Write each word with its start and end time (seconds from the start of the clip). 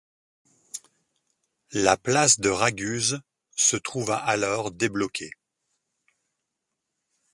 La 1.73 1.95
place 1.95 2.39
de 2.39 2.49
Raguse 2.49 3.21
se 3.55 3.77
trouva 3.77 4.17
alors 4.17 4.71
débloquée. 4.71 5.29